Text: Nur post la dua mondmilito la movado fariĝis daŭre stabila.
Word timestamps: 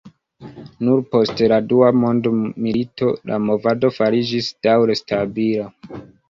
Nur 0.85 1.01
post 1.15 1.43
la 1.51 1.59
dua 1.73 1.89
mondmilito 2.03 3.11
la 3.33 3.39
movado 3.49 3.93
fariĝis 3.99 4.49
daŭre 4.69 4.97
stabila. 5.03 5.69